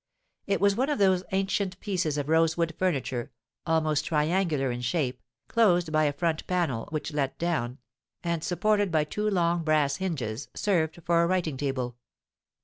[0.47, 3.29] It was one of those ancient pieces of rosewood furniture,
[3.67, 7.77] almost triangular in shape, closed by a front panel, which let down,
[8.23, 11.97] and, supported by two long brass hinges, served for a writing table.